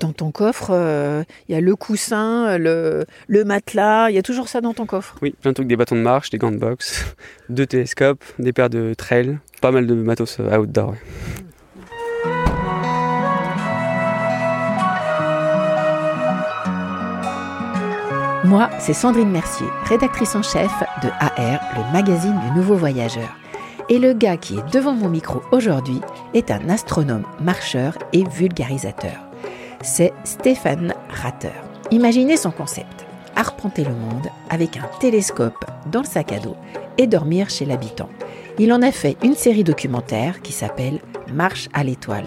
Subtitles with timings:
[0.00, 4.22] Dans ton coffre, euh, il y a le coussin, le, le matelas, il y a
[4.22, 5.14] toujours ça dans ton coffre.
[5.20, 7.04] Oui, plein de trucs, des bâtons de marche, des gants de boxe,
[7.50, 10.92] deux télescopes, des paires de trail, pas mal de matos euh, outdoor.
[10.92, 10.98] ouais.
[18.44, 23.36] Moi, c'est Sandrine Mercier, rédactrice en chef de AR, le magazine du nouveau voyageur.
[23.90, 26.00] Et le gars qui est devant mon micro aujourd'hui
[26.32, 29.29] est un astronome, marcheur et vulgarisateur.
[29.82, 31.48] C'est Stéphane Ratter.
[31.90, 33.06] Imaginez son concept.
[33.34, 36.56] Arpenter le monde avec un télescope dans le sac à dos
[36.98, 38.10] et dormir chez l'habitant.
[38.58, 41.00] Il en a fait une série documentaire qui s'appelle
[41.32, 42.26] Marche à l'étoile.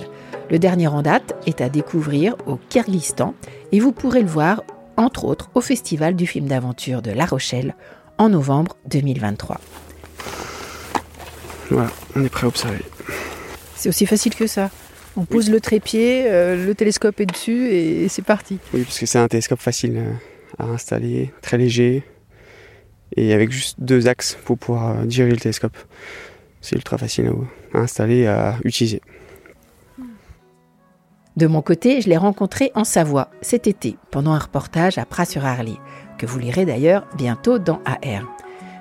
[0.49, 3.35] Le dernier en date est à découvrir au Kyrgyzstan
[3.71, 4.63] et vous pourrez le voir
[4.97, 7.75] entre autres au Festival du film d'aventure de La Rochelle
[8.17, 9.59] en novembre 2023.
[11.69, 12.83] Voilà, on est prêt à observer.
[13.75, 14.71] C'est aussi facile que ça.
[15.15, 18.57] On pose le trépied, euh, le télescope est dessus et c'est parti.
[18.73, 20.13] Oui, parce que c'est un télescope facile euh,
[20.57, 22.03] à installer, très léger,
[23.15, 25.77] et avec juste deux axes pour pouvoir euh, diriger le télescope.
[26.61, 27.31] C'est ultra facile
[27.73, 29.01] à, à installer et à utiliser.
[31.35, 35.79] De mon côté, je l'ai rencontré en Savoie cet été pendant un reportage à Pras-sur-Arly,
[36.17, 38.35] que vous lirez d'ailleurs bientôt dans AR.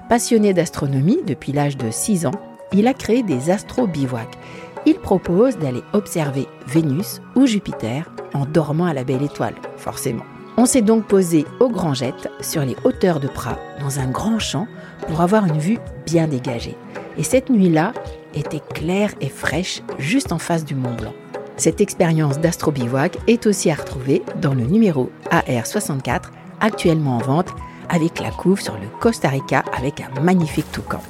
[0.09, 2.41] Passionné d'astronomie depuis l'âge de 6 ans,
[2.73, 4.39] il a créé des astro-bivouacs.
[4.85, 10.25] Il propose d'aller observer Vénus ou Jupiter en dormant à la belle étoile, forcément.
[10.57, 14.39] On s'est donc posé au Grand Jet sur les hauteurs de Pras, dans un grand
[14.39, 14.67] champ,
[15.09, 16.77] pour avoir une vue bien dégagée.
[17.17, 17.93] Et cette nuit-là
[18.35, 21.15] était claire et fraîche, juste en face du Mont Blanc.
[21.57, 26.25] Cette expérience d'astro-bivouac est aussi à retrouver dans le numéro AR64,
[26.61, 27.55] actuellement en vente,
[27.89, 31.01] avec la couve sur le Costa Rica avec un magnifique toucan.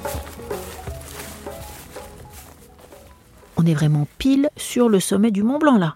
[3.63, 5.95] On est vraiment pile sur le sommet du Mont Blanc là.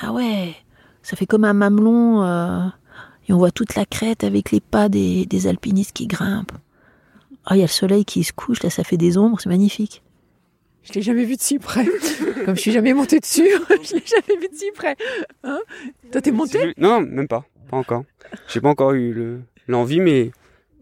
[0.00, 0.54] Ah ouais,
[1.02, 2.66] ça fait comme un mamelon euh,
[3.28, 6.52] et on voit toute la crête avec les pas des, des alpinistes qui grimpent.
[7.44, 9.48] Ah, il y a le soleil qui se couche, là ça fait des ombres, c'est
[9.48, 10.02] magnifique.
[10.84, 11.86] Je l'ai jamais vu de si près.
[12.44, 13.48] Comme je suis jamais montée dessus,
[13.82, 14.96] je l'ai jamais vu de si près.
[15.42, 15.58] Hein?
[16.12, 18.04] Toi, t'es monté Non, même pas, pas encore.
[18.48, 20.30] J'ai pas encore eu le- l'envie, mais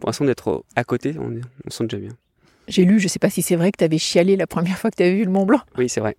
[0.00, 2.10] pour l'instant d'être à côté, on, est- on sent déjà bien.
[2.68, 4.96] J'ai lu, je sais pas si c'est vrai que t'avais chialé la première fois que
[4.96, 5.60] t'avais vu le Mont Blanc.
[5.76, 6.16] Oui, c'est vrai.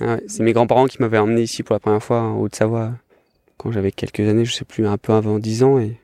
[0.00, 2.92] Ah ouais, c'est mes grands-parents qui m'avaient emmené ici pour la première fois en Haute-Savoie
[3.58, 5.78] quand j'avais quelques années, je sais plus, un peu avant 10 ans.
[5.78, 5.98] Et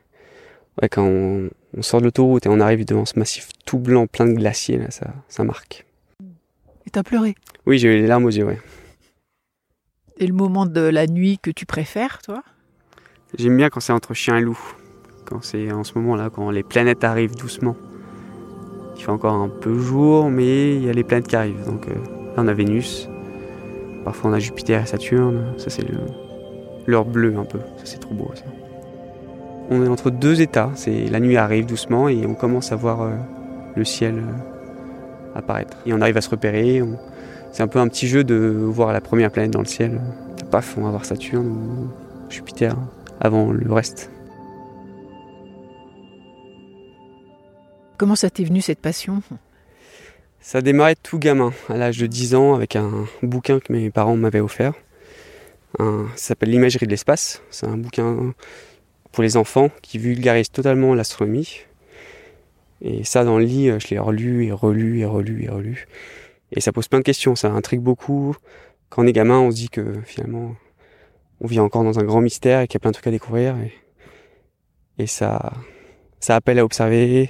[0.81, 4.07] ouais, quand on, on sort de l'autoroute et on arrive devant ce massif tout blanc,
[4.07, 5.85] plein de glaciers, là, ça, ça marque.
[6.85, 7.35] Et t'as pleuré?
[7.65, 8.59] Oui, j'ai eu les larmes aux yeux, ouais.
[10.17, 12.43] Et le moment de la nuit que tu préfères, toi?
[13.37, 14.59] J'aime bien quand c'est entre chien et loup.
[15.25, 17.75] Quand c'est en ce moment-là, quand les planètes arrivent doucement.
[18.99, 21.65] Il fait encore un peu jour, mais il y a les planètes qui arrivent.
[21.65, 21.93] Donc euh,
[22.35, 23.07] là, on a Vénus.
[24.03, 25.53] Parfois, on a Jupiter et Saturne.
[25.55, 25.85] Ça, c'est
[26.85, 27.59] l'heure bleue un peu.
[27.77, 28.43] Ça, c'est trop beau, ça.
[29.69, 30.71] On est entre deux états.
[30.75, 33.11] C'est la nuit arrive doucement et on commence à voir euh,
[33.77, 35.77] le ciel euh, apparaître.
[35.85, 36.83] Et on arrive à se repérer.
[37.53, 40.01] C'est un peu un petit jeu de voir la première planète dans le ciel.
[40.51, 42.75] Paf, on va voir Saturne ou Jupiter
[43.21, 44.11] avant le reste.
[47.99, 49.21] Comment ça t'est venu cette passion?
[50.39, 53.91] Ça a démarré tout gamin, à l'âge de 10 ans, avec un bouquin que mes
[53.91, 54.73] parents m'avaient offert.
[55.77, 57.41] Ça s'appelle L'imagerie de l'espace.
[57.49, 58.33] C'est un bouquin
[59.11, 61.59] pour les enfants qui vulgarise totalement l'astronomie.
[62.81, 65.85] Et ça, dans le lit, je l'ai relu et relu et relu et relu.
[66.53, 68.33] Et ça pose plein de questions, ça intrigue beaucoup.
[68.87, 70.55] Quand on est gamin, on se dit que finalement,
[71.41, 73.11] on vit encore dans un grand mystère et qu'il y a plein de trucs à
[73.11, 73.57] découvrir.
[73.57, 73.73] Et,
[74.99, 75.51] et ça,
[76.21, 77.29] ça appelle à observer,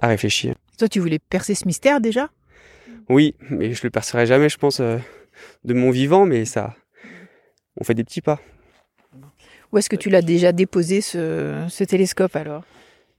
[0.00, 0.54] à réfléchir.
[0.78, 2.30] Toi, tu voulais percer ce mystère déjà?
[3.08, 4.98] Oui, mais je le percerai jamais, je pense, euh,
[5.64, 6.74] de mon vivant, mais ça,
[7.80, 8.40] on fait des petits pas.
[9.72, 12.64] Où est-ce que tu l'as déjà déposé, ce, ce télescope alors?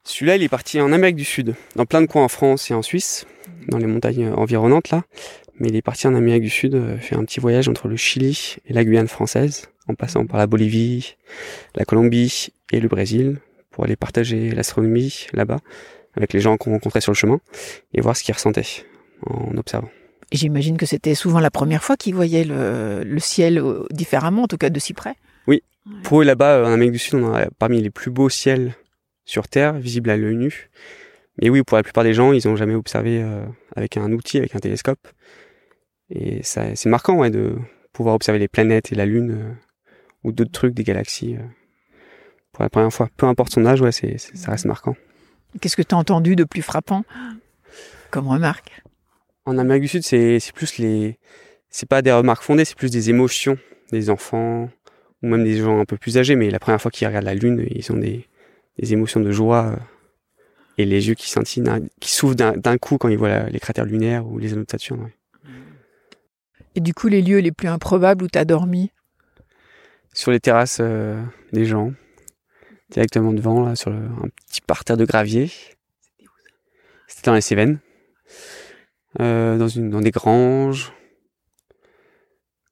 [0.04, 2.74] Celui-là, il est parti en Amérique du Sud, dans plein de coins en France et
[2.74, 3.26] en Suisse,
[3.68, 5.04] dans les montagnes environnantes là.
[5.60, 7.96] Mais il est parti en Amérique du Sud, euh, faire un petit voyage entre le
[7.96, 11.16] Chili et la Guyane française, en passant par la Bolivie,
[11.76, 13.40] la Colombie et le Brésil,
[13.72, 15.60] pour aller partager l'astronomie là-bas,
[16.16, 17.40] avec les gens qu'on rencontrait sur le chemin,
[17.94, 18.66] et voir ce qu'ils ressentaient
[19.26, 19.90] en observant.
[20.32, 24.44] Et j'imagine que c'était souvent la première fois qu'ils voyaient le, le ciel euh, différemment,
[24.44, 25.16] en tout cas de si près.
[26.04, 28.74] Pour eux, là-bas, en Amérique du Sud, on a parmi les plus beaux ciels
[29.24, 30.72] sur Terre, visibles à l'œil nu.
[31.40, 33.46] Mais oui, pour la plupart des gens, ils n'ont jamais observé euh,
[33.76, 35.08] avec un outil, avec un télescope.
[36.10, 37.56] Et ça, c'est marquant ouais, de
[37.94, 39.52] pouvoir observer les planètes et la Lune euh,
[40.24, 41.44] ou d'autres trucs des galaxies euh,
[42.52, 43.08] pour la première fois.
[43.16, 44.96] Peu importe son âge, ouais, c'est, c'est- ça reste marquant.
[45.62, 47.04] Qu'est-ce que tu as entendu de plus frappant
[48.12, 48.82] comme remarque?
[49.46, 51.20] En Amérique du Sud, c'est, plus les,
[51.70, 53.58] c'est pas des remarques fondées, c'est plus des émotions
[53.92, 54.70] des enfants
[55.22, 56.36] ou même des gens un peu plus âgés.
[56.36, 58.28] Mais la première fois qu'ils regardent la Lune, ils ont des,
[58.80, 59.76] des émotions de joie euh,
[60.78, 61.64] et les yeux qui scintillent,
[62.00, 64.66] qui s'ouvrent d'un, d'un coup quand ils voient la- les cratères lunaires ou les anneaux
[64.66, 65.04] de Saturne.
[65.04, 65.14] ouais.
[66.78, 68.92] Et du coup, les lieux les plus improbables où tu as dormi?
[70.14, 71.22] Sur les terrasses euh,
[71.54, 71.94] des gens,
[72.96, 75.52] directement devant, là, sur le- un petit parterre de gravier.
[77.08, 77.80] C'était dans les Cévennes,
[79.22, 80.92] Euh, dans, une, dans des granges,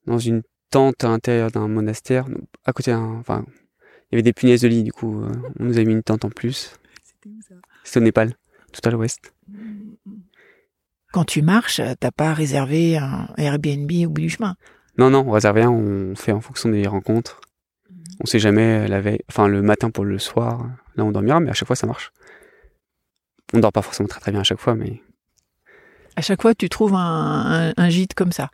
[0.06, 2.26] dans une tente à l'intérieur d'un monastère,
[2.66, 3.18] à côté d'un...
[3.20, 5.92] Enfin, il y avait des punaises de lit, du coup, euh, on nous a mis
[5.92, 6.76] une tente en plus.
[7.82, 8.34] C'était au Népal,
[8.72, 9.32] tout à l'ouest.
[11.12, 14.56] Quand tu marches, t'as pas réservé un Airbnb au bout du chemin?
[14.98, 17.40] Non, non, on réserve rien, on fait en fonction des rencontres.
[18.20, 20.66] On sait jamais la veille, enfin le matin pour le soir,
[20.96, 22.12] là on dormira, mais à chaque fois ça marche.
[23.52, 25.00] On dort pas forcément très très bien à chaque fois, mais
[26.16, 28.50] À chaque fois, tu trouves un, un- un gîte comme ça.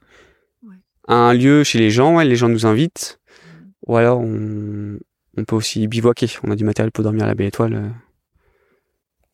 [1.09, 3.21] un lieu chez les gens, ouais, les gens nous invitent,
[3.87, 4.99] ou alors on,
[5.37, 6.27] on peut aussi bivouaquer.
[6.45, 7.89] On a du matériel pour dormir à la Belle Étoile euh,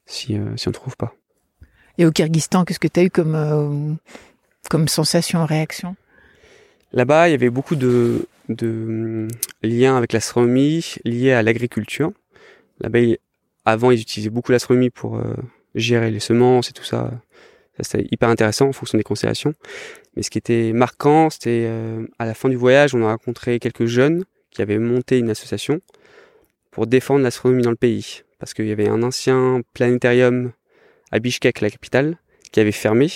[0.06, 1.14] si, euh, si on trouve pas.
[1.98, 3.94] Et au Kyrgyzstan, qu'est-ce que tu as eu comme, euh,
[4.70, 5.96] comme sensation, réaction?
[6.92, 9.28] Là-bas, il y avait beaucoup de, de hum,
[9.62, 12.12] liens avec l'astronomie liés à l'agriculture.
[12.80, 13.16] Là-bas,
[13.64, 15.34] avant, ils utilisaient beaucoup l'astronomie pour euh,
[15.74, 17.10] gérer les semences et tout ça.
[17.76, 19.54] Ça, c'était hyper intéressant en fonction des constellations.
[20.14, 23.58] Mais ce qui était marquant, c'était euh, à la fin du voyage, on a rencontré
[23.58, 25.80] quelques jeunes qui avaient monté une association
[26.70, 28.22] pour défendre l'astronomie dans le pays.
[28.38, 30.52] Parce qu'il y avait un ancien planétarium
[31.10, 32.18] à Bishkek, la capitale,
[32.52, 33.08] qui avait fermé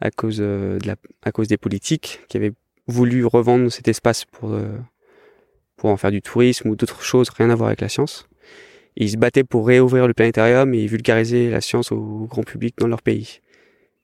[0.00, 2.52] à cause, euh, de la, à cause des politiques qui avaient
[2.86, 4.78] voulu revendre cet espace pour, euh,
[5.76, 8.28] pour en faire du tourisme ou d'autres choses, rien à voir avec la science.
[8.96, 12.76] Et ils se battaient pour réouvrir le planétarium et vulgariser la science au grand public
[12.78, 13.40] dans leur pays.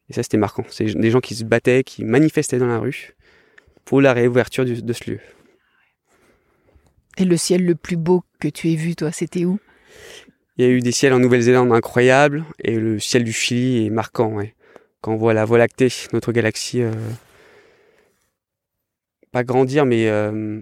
[0.09, 0.65] Et ça, c'était marquant.
[0.69, 3.15] C'est des gens qui se battaient, qui manifestaient dans la rue
[3.85, 5.21] pour la réouverture du- de ce lieu.
[7.17, 9.59] Et le ciel le plus beau que tu aies vu, toi, c'était où?
[10.57, 13.91] Il y a eu des ciels en Nouvelle-Zélande incroyables et le ciel du Chili est
[13.91, 14.35] marquant.
[14.35, 14.55] Ouais.
[15.01, 16.93] Quand on voit la Voie lactée, notre galaxie, euh,
[19.33, 20.61] pas grandir, mais euh,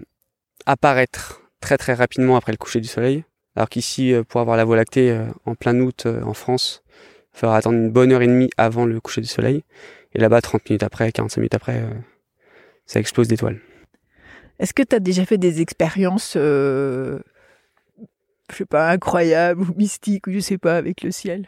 [0.65, 3.23] apparaître très très rapidement après le coucher du soleil.
[3.55, 6.83] Alors qu'ici, euh, pour avoir la Voie lactée euh, en plein août en France,
[7.33, 9.63] il faudra attendre une bonne heure et demie avant le coucher du soleil.
[10.13, 11.83] Et là-bas, 30 minutes après, 45 minutes après,
[12.87, 13.59] ça explose d'étoiles.
[14.59, 17.19] Est-ce que tu as déjà fait des expériences, euh,
[18.51, 21.47] je sais pas, incroyables ou mystiques ou je sais pas, avec le ciel?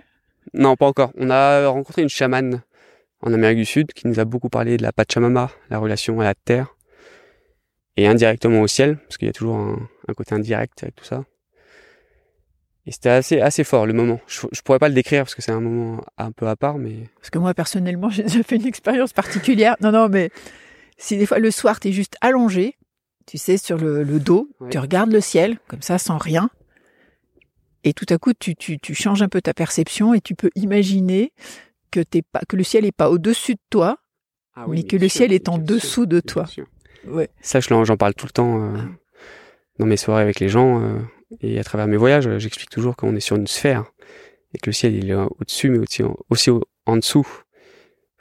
[0.53, 1.11] Non, pas encore.
[1.17, 2.61] On a rencontré une chamane
[3.21, 6.23] en Amérique du Sud qui nous a beaucoup parlé de la Pachamama, la relation à
[6.23, 6.75] la terre,
[7.97, 11.05] et indirectement au ciel, parce qu'il y a toujours un, un côté indirect avec tout
[11.05, 11.23] ça.
[12.87, 14.19] Et c'était assez, assez fort le moment.
[14.27, 16.77] Je, je pourrais pas le décrire parce que c'est un moment un peu à part,
[16.79, 19.75] mais Parce que moi, personnellement, j'ai déjà fait une expérience particulière.
[19.81, 20.31] Non, non, mais
[20.97, 22.75] si des fois le soir, tu es juste allongé,
[23.27, 24.69] tu sais, sur le, le dos, Ouais.
[24.69, 26.49] tu regardes le ciel, comme ça, sans rien.
[27.83, 30.49] Et tout à coup, tu, tu, tu changes un peu ta perception et tu peux
[30.55, 31.33] imaginer
[31.91, 33.97] que, t'es pas, que le ciel est pas au-dessus de toi.
[34.67, 36.45] Mais que le ciel est en dessous de toi.
[37.07, 37.29] Ouais.
[37.41, 38.77] Ça, je j'en parle tout le temps euh,
[39.79, 40.99] dans mes soirées avec les gens euh,
[41.41, 42.27] et à travers mes voyages.
[42.27, 43.85] euh, J'explique toujours qu'on est sur une sphère
[44.53, 47.27] et que le ciel il est au-dessus, mais aussi, aussi au- en dessous.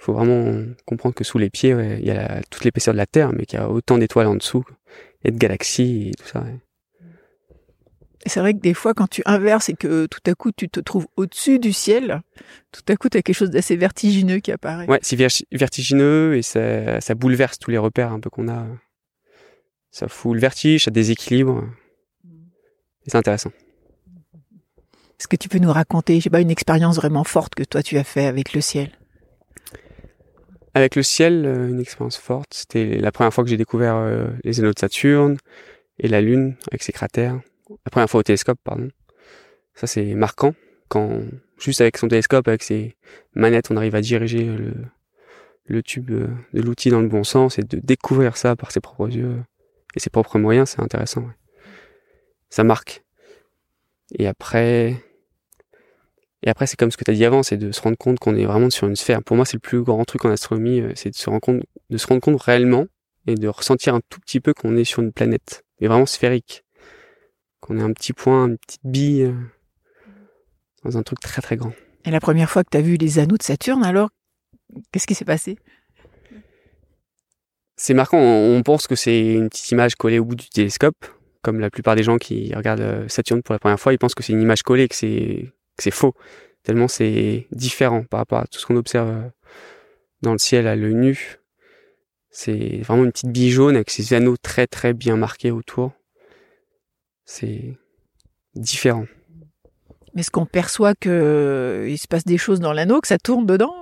[0.00, 2.94] Il faut vraiment comprendre que sous les pieds, ouais, il y a la- toute l'épaisseur
[2.94, 4.64] de la Terre, mais qu'il y a autant d'étoiles en dessous
[5.24, 6.40] et de galaxies et tout ça.
[6.40, 6.58] ouais.
[8.26, 10.78] C'est vrai que des fois, quand tu inverses et que tout à coup, tu te
[10.78, 12.20] trouves au-dessus du ciel,
[12.70, 14.86] tout à coup, tu as quelque chose d'assez vertigineux qui apparaît.
[14.88, 18.66] Ouais, c'est verti- vertigineux et ça, ça bouleverse tous les repères un peu qu'on a.
[19.90, 21.64] Ça fout le vertige, ça déséquilibre.
[23.06, 23.50] Et c'est intéressant.
[25.18, 27.82] Est-ce que tu peux nous raconter, je sais pas, une expérience vraiment forte que toi
[27.82, 28.90] tu as fait avec le ciel?
[30.74, 32.54] Avec le ciel, euh, une expérience forte.
[32.54, 35.36] C'était la première fois que j'ai découvert euh, les anneaux de Saturne
[35.98, 37.40] et la Lune avec ses cratères.
[37.70, 38.88] La première fois au télescope, pardon.
[39.74, 40.54] Ça, c'est marquant.
[40.88, 41.20] Quand,
[41.58, 42.96] juste avec son télescope, avec ses
[43.34, 44.44] manettes, on arrive à diriger
[45.66, 48.80] le, tube euh, de l'outil dans le bon sens et de découvrir ça par ses
[48.80, 49.36] propres yeux
[49.94, 51.28] et ses propres moyens, c'est intéressant.
[52.48, 53.04] Ça marque.
[54.18, 54.96] Et après,
[56.42, 58.18] Et après, c'est comme ce que tu as dit avant, c'est de se rendre compte
[58.18, 59.22] qu'on est vraiment sur une sphère.
[59.22, 61.62] Pour moi, c'est le plus grand truc en astronomie, euh, c'est de se rendre compte,
[61.90, 62.86] de se rendre compte réellement
[63.26, 66.64] et de ressentir un tout petit peu qu'on est sur une planète, mais vraiment sphérique.
[67.60, 69.34] Qu'on est un petit point, une petite bille euh,
[70.84, 71.72] dans un truc très très grand.
[72.04, 74.10] Et la première fois que tu as vu les anneaux de Saturne, alors,
[74.90, 75.58] qu'est-ce qui s'est passé?
[77.76, 81.06] C'est marquant, on pense que c'est une petite image collée au bout du télescope,
[81.42, 84.14] comme la plupart des gens qui regardent euh, Saturne pour la première fois, ils pensent
[84.14, 86.14] que c'est une image collée, que c'est c'est faux,
[86.62, 89.28] tellement c'est différent par rapport à tout ce qu'on observe euh,
[90.22, 91.38] dans le ciel à l'œil nu.
[92.30, 95.92] C'est vraiment une petite bille jaune avec ses anneaux très très bien marqués autour.
[97.24, 97.76] C'est
[98.54, 99.06] différent.
[100.14, 103.46] Mais est-ce qu'on perçoit qu'il euh, se passe des choses dans l'anneau, que ça tourne
[103.46, 103.74] dedans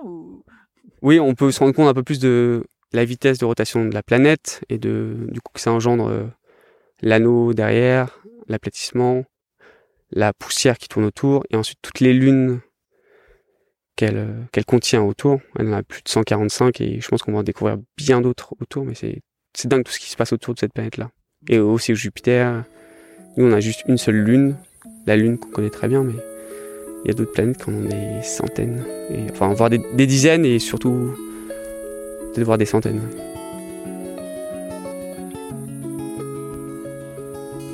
[1.01, 3.95] Oui, on peut se rendre compte un peu plus de la vitesse de rotation de
[3.95, 6.25] la planète et de du coup que ça engendre euh,
[7.01, 9.25] l'anneau derrière, l'aplatissement,
[10.11, 12.61] la poussière qui tourne autour, et ensuite toutes les lunes
[13.97, 15.41] qu'elle euh, contient autour.
[15.59, 18.55] Elle en a plus de 145 et je pense qu'on va en découvrir bien d'autres
[18.61, 19.23] autour, mais c'est
[19.55, 21.11] c'est dingue tout ce qui se passe autour de cette planète-là.
[21.49, 22.65] Et aussi Jupiter.
[23.39, 24.57] Nous, on a juste une seule lune,
[25.07, 26.15] la lune qu'on connaît très bien, mais
[27.05, 28.83] il y a d'autres planètes qui en ont des centaines.
[29.13, 31.13] Et, enfin, voir des, des dizaines et surtout
[32.35, 33.01] peut-être voir des centaines.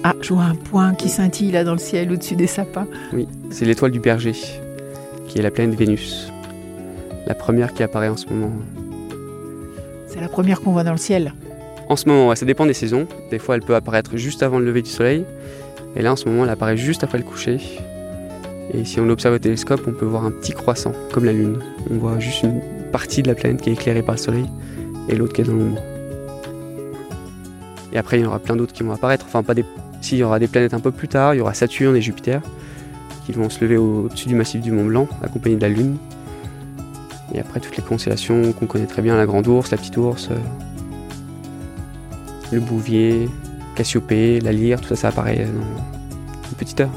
[0.03, 2.87] Ah, je vois un point qui scintille là dans le ciel au-dessus des sapins.
[3.15, 4.35] Oui, c'est l'étoile du berger,
[5.29, 6.31] qui est la planète Vénus.
[7.27, 8.53] La première qui apparaît en ce moment.
[10.09, 11.33] C'est la première qu'on voit dans le ciel.
[11.89, 13.07] En ce moment, ouais, ça dépend des saisons.
[13.31, 15.25] Des fois, elle peut apparaître juste avant le lever du soleil.
[15.97, 17.59] Et là, en ce moment, elle apparaît juste après le coucher.
[18.73, 21.61] Et si on l'observe au télescope, on peut voir un petit croissant, comme la Lune.
[21.91, 22.61] On voit juste une
[22.91, 24.47] partie de la planète qui est éclairée par le soleil
[25.09, 25.83] et l'autre qui est dans l'ombre.
[27.93, 29.27] Et après, il y aura plein d'autres qui vont apparaître.
[29.29, 29.65] Enfin, pas des
[30.05, 32.43] s'il y aura des planètes un peu plus tard, il y aura Saturne et Jupiter
[33.25, 35.97] qui vont se lever au-dessus du massif du Mont Blanc, accompagnés de la Lune.
[37.33, 40.29] Et après toutes les constellations qu'on connaît très bien, la Grande Ourse, la Petite Ourse,
[40.31, 40.37] euh,
[42.55, 43.29] le Bouvier,
[43.75, 46.91] Cassiopée, la Lyre, tout ça, ça apparaît dans une petite heure.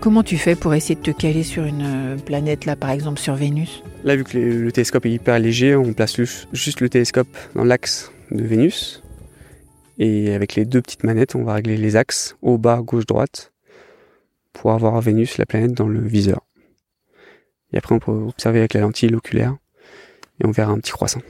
[0.00, 3.20] Comment tu fais pour essayer de te caler sur une euh, planète, là, par exemple
[3.20, 3.82] sur Vénus?
[4.04, 6.18] Là, vu que le, télescope est hyper léger, on place
[6.52, 9.02] juste le télescope dans l'axe de Vénus.
[9.98, 13.52] Et avec les deux petites manettes, on va régler les axes, haut, bas, gauche, droite,
[14.54, 16.47] pour avoir Vénus, la planète, dans le viseur.
[17.72, 19.56] Et après, on peut observer avec la lentille oculaire,
[20.40, 21.20] et on verra un petit croissant.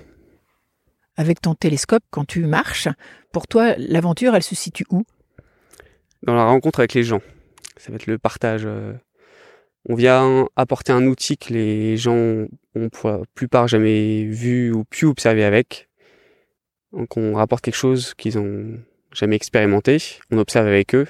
[1.17, 2.89] Avec ton télescope, quand tu marches,
[3.33, 5.05] pour toi, l'aventure, elle se situe où?
[6.23, 7.21] Dans la rencontre avec les gens.
[7.77, 8.63] Ça va être le partage.
[8.65, 8.93] Euh,
[9.89, 14.85] on vient apporter un outil que les gens ont pour la plupart jamais vu ou
[14.85, 15.89] pu observer avec.
[16.93, 18.79] Donc on rapporte quelque chose qu'ils ont
[19.13, 19.99] jamais expérimenté.
[20.31, 21.07] On observe avec eux.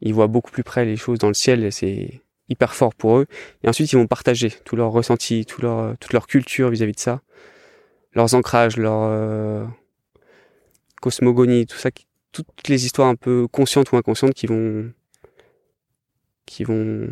[0.00, 3.26] Ils voient beaucoup plus près les choses dans le ciel c'est hyper fort pour eux.
[3.62, 7.00] Et ensuite ils vont partager tout leur ressenti, tout leur, toute leur culture vis-à-vis de
[7.00, 7.20] ça,
[8.12, 9.64] leurs ancrages, leur euh,
[11.00, 11.90] cosmogonie, tout ça,
[12.32, 14.90] toutes les histoires un peu conscientes ou inconscientes qui vont
[16.46, 17.08] qui vont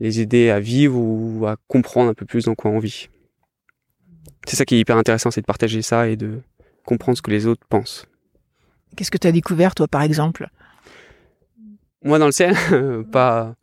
[0.00, 3.08] les aider à vivre ou à comprendre un peu plus dans quoi on vit.
[4.46, 6.40] C'est ça qui est hyper intéressant, c'est de partager ça et de
[6.84, 8.06] comprendre ce que les autres pensent.
[8.96, 10.48] Qu'est-ce que tu as découvert, toi, par exemple?
[12.04, 12.54] Moi, dans le ciel,
[13.12, 13.56] pas.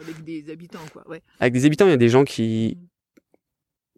[0.00, 1.04] avec des habitants, quoi.
[1.40, 2.78] Avec des habitants, il y a des gens qui.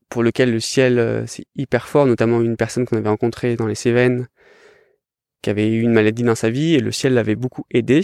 [0.08, 3.66] pour lesquels le ciel, euh, c'est hyper fort, notamment une personne qu'on avait rencontrée dans
[3.66, 4.28] les Cévennes,
[5.42, 8.02] qui avait eu une maladie dans sa vie, et le ciel l'avait beaucoup aidé.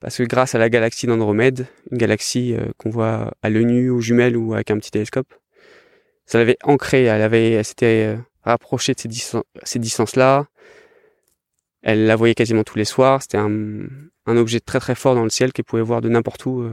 [0.00, 3.90] Parce que grâce à la galaxie d'Andromède, une galaxie euh, qu'on voit à l'œil nu,
[3.90, 5.32] aux jumelles ou avec un petit télescope,
[6.26, 10.46] ça l'avait ancrée, elle avait, elle s'était euh, rapprochée de ces, ces distances-là.
[11.88, 13.22] Elle la voyait quasiment tous les soirs.
[13.22, 13.50] C'était un,
[14.26, 16.72] un, objet très très fort dans le ciel qu'elle pouvait voir de n'importe où euh,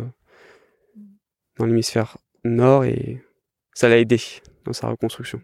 [1.58, 3.24] dans l'hémisphère nord et
[3.74, 4.20] ça l'a aidé
[4.66, 5.42] dans sa reconstruction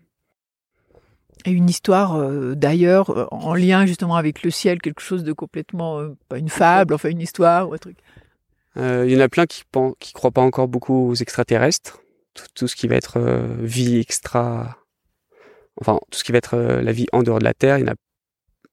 [1.46, 5.34] et une histoire euh, d'ailleurs euh, en lien justement avec le ciel, quelque chose de
[5.34, 7.98] complètement euh, pas une fable, enfin une histoire ou un truc.
[8.78, 12.00] Il y en a plein qui ne qui croient pas encore beaucoup aux extraterrestres,
[12.34, 13.20] tout, tout ce qui va être
[13.60, 14.78] vie extra,
[15.82, 17.80] enfin tout ce qui va être la vie en dehors de la Terre.
[17.80, 17.96] Il y en a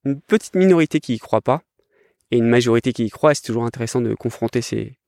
[0.05, 1.63] une petite minorité qui y croit pas
[2.31, 3.35] et une majorité qui y croit.
[3.35, 4.99] C'est toujours intéressant de confronter ces,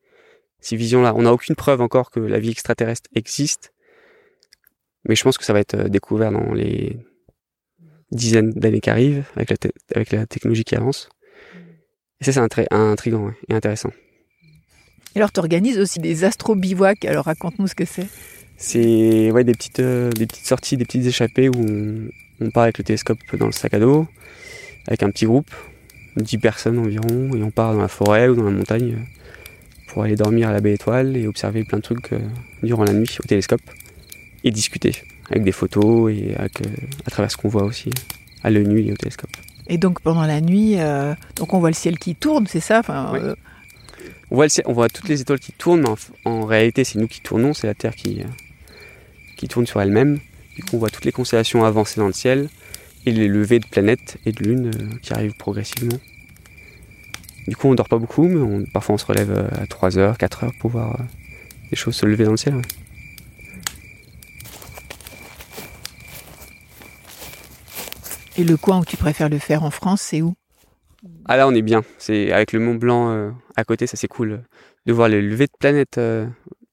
[0.60, 1.14] ces visions-là.
[1.14, 3.72] On n'a aucune preuve encore que la vie extraterrestre existe,
[5.04, 6.98] mais je pense que ça va être découvert dans les
[8.10, 9.56] dizaines d'années qui arrivent avec la,
[9.94, 11.08] avec la technologie qui avance.
[12.20, 13.90] Et ça, c'est très intriguant et intéressant.
[15.14, 17.04] Et alors, tu organises aussi des astro-bivouacs.
[17.04, 18.06] Alors, raconte-nous ce que c'est.
[18.56, 22.78] C'est ouais, des, petites, euh, des petites sorties, des petites échappées où On part avec
[22.78, 24.06] le télescope dans le sac à dos,
[24.86, 25.50] avec un petit groupe,
[26.16, 28.96] 10 personnes environ, et on part dans la forêt ou dans la montagne
[29.88, 32.10] pour aller dormir à la baie étoile et observer plein de trucs
[32.62, 33.62] durant la nuit au télescope
[34.44, 34.92] et discuter
[35.30, 36.62] avec des photos et avec,
[37.06, 37.90] à travers ce qu'on voit aussi
[38.42, 39.30] à l'œil nu et au télescope.
[39.66, 40.76] Et donc pendant la nuit,
[41.36, 42.78] donc on voit le ciel qui tourne, c'est ça?
[42.78, 43.26] Enfin,
[44.30, 45.88] on voit, on voit toutes les étoiles qui tournent, mais
[46.24, 48.24] en, réalité, c'est nous qui tournons, c'est la Terre qui, euh,
[49.36, 50.20] qui tourne sur elle-même.
[50.54, 52.48] Du coup, on voit toutes les constellations avancer dans le ciel
[53.06, 55.98] et les levées de planètes et de lunes euh, qui arrivent progressivement.
[57.48, 60.58] Du coup, on dort pas beaucoup, mais parfois on se relève euh, à 3h, 4h
[60.58, 60.98] pour voir
[61.70, 62.60] les choses se lever dans le ciel.
[68.36, 70.34] Et le coin où tu préfères le faire en France, c'est où?
[71.26, 71.82] Ah là, on est bien.
[71.98, 74.42] C'est avec le Mont Blanc euh, à côté, ça c'est cool
[74.86, 76.26] de voir le lever de planète, euh,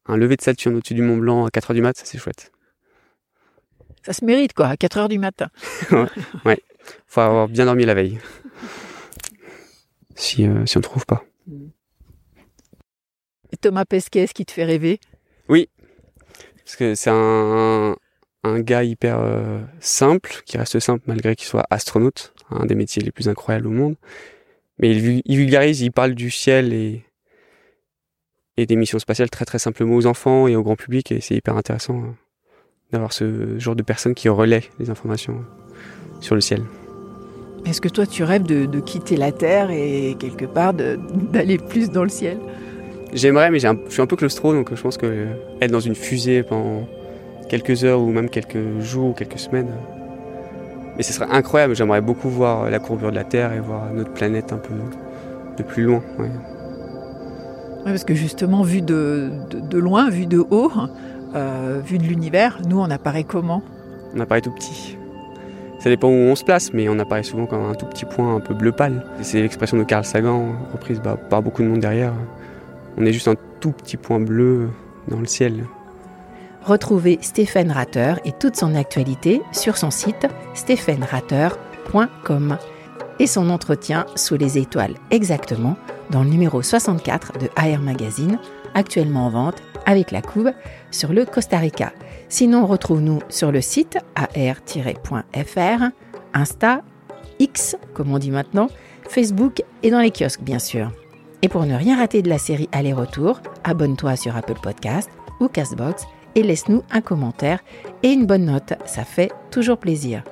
[0.06, 2.52] un lever de Saturne au-dessus du Mont Blanc à 4h du mat, ça c'est chouette.
[4.08, 5.50] Ça se mérite quoi, à 4h du matin.
[6.46, 6.64] ouais,
[7.08, 8.20] faut avoir bien dormi la veille.
[10.16, 11.26] Si, euh, si on ne trouve pas.
[13.52, 15.02] Et Thomas Pesquet, ce qui te fait rêver?
[15.50, 15.68] Oui,
[16.64, 17.98] parce que c'est un,
[18.46, 19.20] un gars hyper
[19.82, 23.72] simple, qui reste simple malgré qu'il soit astronaute un des métiers les plus incroyables au
[23.72, 23.98] monde.
[24.80, 27.04] Mais il, vulgarise, il parle du ciel et,
[28.56, 31.36] et des missions spatiales très très simplement aux enfants et au grand public et c'est
[31.36, 32.16] hyper intéressant hein,
[32.92, 35.44] d'avoir ce genre de personnes qui relaient les informations
[36.22, 36.62] sur le ciel.
[37.66, 42.04] Est-ce que toi tu rêves de, quitter la Terre et quelque part d'aller plus dans
[42.04, 42.38] le ciel?
[43.14, 45.28] J'aimerais mais je suis un peu claustro donc je pense que
[45.62, 46.88] être dans une fusée pendant
[47.50, 49.70] quelques heures ou même quelques jours ou quelques semaines,
[50.98, 54.12] mais ce serait incroyable, j'aimerais beaucoup voir la courbure de la Terre et voir notre
[54.12, 54.74] planète un peu
[55.58, 56.02] de plus loin.
[56.18, 56.30] Ouais.
[57.86, 60.72] parce que justement, vu de, de, loin, vu de haut,
[61.36, 63.62] euh, vu de l'univers, nous, on apparaît comment
[64.16, 64.98] On apparaît tout petit.
[65.80, 68.36] Ça dépend où on se place, mais on apparaît souvent comme un tout petit point
[68.36, 69.06] un peu bleu pâle.
[69.22, 72.14] C'est l'expression de Carl Sagan, reprise bah, par beaucoup de monde derrière.
[72.98, 74.70] On est juste un tout petit point bleu
[75.08, 75.66] dans le ciel.
[76.64, 82.58] Retrouvez Stéphane Ratter et toute son actualité sur son site stéphaneratter.com
[83.20, 85.78] et son entretien sous les étoiles exactement
[86.10, 88.40] dans le numéro 64 de AR Magazine,
[88.78, 90.54] actuellement en vente avec la couve
[90.92, 91.92] sur le Costa Rica.
[92.30, 95.84] Sinon, retrouve-nous sur le site ar-.fr,
[96.34, 96.82] Insta,
[97.40, 98.68] X, comme on dit maintenant,
[99.10, 100.92] Facebook et dans les kiosques, bien sûr.
[101.42, 105.10] Et pour ne rien rater de la série Aller-Retour, abonne-toi sur Apple Podcast
[105.40, 107.60] ou Castbox et laisse-nous un commentaire
[108.04, 110.24] et une bonne note, ça fait toujours plaisir.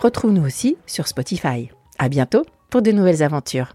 [0.00, 1.70] Retrouve-nous aussi sur Spotify.
[1.98, 3.74] À bientôt pour de nouvelles aventures.